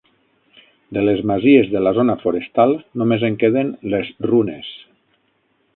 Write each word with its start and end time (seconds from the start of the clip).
De 0.97 1.03
les 1.07 1.21
masies 1.31 1.69
de 1.75 1.83
la 1.87 1.93
zona 1.99 2.15
forestal 2.23 2.75
només 3.03 3.27
en 3.31 3.39
queden 3.45 3.73
les 3.95 4.13
runes. 4.33 4.73